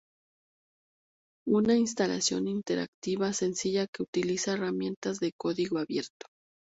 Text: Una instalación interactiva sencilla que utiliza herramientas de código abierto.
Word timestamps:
Una 1.47 1.75
instalación 1.75 2.47
interactiva 2.47 3.33
sencilla 3.33 3.85
que 3.85 4.01
utiliza 4.01 4.53
herramientas 4.53 5.19
de 5.19 5.31
código 5.37 5.77
abierto. 5.77 6.25